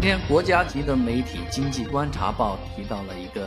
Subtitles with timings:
[0.00, 3.42] 今天国家级的媒体《经济观察报》提到了一个，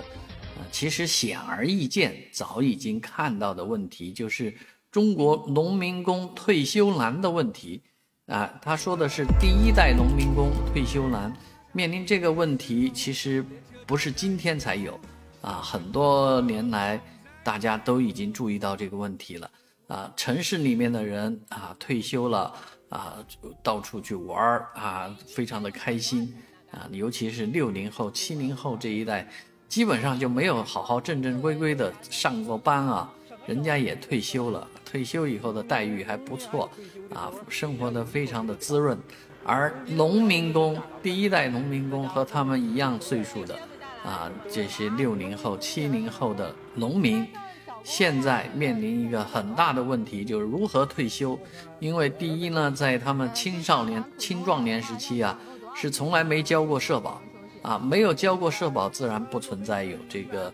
[0.55, 4.53] 呃，其实显而易见、早已经看到的问题，就是
[4.92, 7.81] 中国农民工退休难的问题。
[8.27, 11.36] 啊，他说的是第一代农民工退休难，
[11.71, 13.44] 面临这个问题，其实
[13.88, 14.94] 不是今天才有，
[15.42, 17.02] 啊，很多年来
[17.44, 19.50] 大家都已经注意到这个问题了。
[19.88, 22.54] 啊，城市里面的人啊，退休了。
[22.94, 23.18] 啊，
[23.64, 26.32] 到处去玩儿啊，非常的开心
[26.70, 26.88] 啊！
[26.92, 29.28] 尤其是六零后、七零后这一代，
[29.68, 33.11] 基本上就没有好好正正规规的上过班啊。
[33.47, 36.69] 人家也退休了，退休以后的待遇还不错
[37.11, 38.95] 啊，生活的非常的滋润。
[39.44, 43.57] 而农民工，第一代农民工和他们一样岁数的
[44.05, 47.27] 啊，这些六零后、七零后的农民。
[47.83, 51.37] 现在面临一个很大的问题，就是如何退休。
[51.79, 55.37] 因为第一呢，在他们青少年、青壮年时期啊，
[55.75, 57.21] 是从来没交过社保，
[57.61, 60.53] 啊，没有交过社保，自然不存在有这个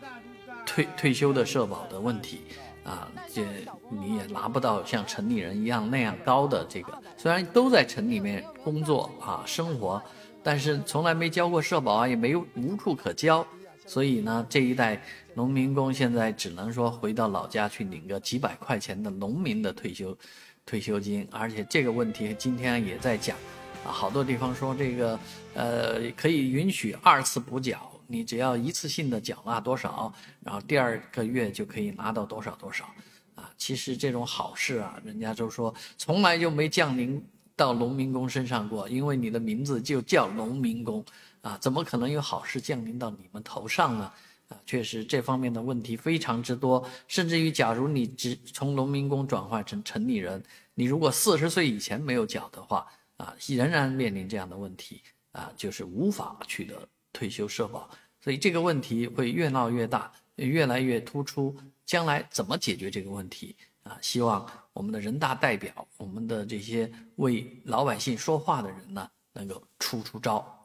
[0.66, 2.42] 退退休的社保的问题，
[2.84, 3.44] 啊，这
[3.90, 6.92] 你也拿不到像城里人一样那样高的这个。
[7.16, 10.02] 虽然都在城里面工作啊生活，
[10.42, 13.46] 但是从来没交过社保啊，也没有无处可交。
[13.90, 15.02] 所以呢，这一代
[15.34, 20.16] 农民工现在只能说回到老家去领个几百块钱的农民的退休
[20.64, 23.36] 退休金，而且这个问题今天也在讲，
[23.84, 25.20] 啊，好多地方说这个
[25.56, 32.86] 呃可以允许二次补缴，你只要一次性的缴纳多少，然后第二个月就可以拿到多少多少，
[33.34, 37.20] 啊，其实这种好事啊，人家都说从来就没降临
[37.56, 41.04] 到农民工身上过，因为你的名字就叫农民工。
[41.42, 44.12] 啊，怎么可能有好事降临到你们头上呢？
[44.50, 55.02] 啊，确实这方面的问题非常之多，甚至于，假如你只从农民工转换成城里人，你如果四十岁以前没有缴的话，啊，仍然面临这样的问题，
[55.34, 57.88] 啊，就是无法取得退休社保，
[58.22, 61.56] 所以这个问题会越闹越大，越来越突出。
[61.86, 63.56] 将来怎么解决这个问题？
[63.84, 70.59] 啊，希望我们的人大代表，我们的这些为老百姓说话的人呢，能够出出招。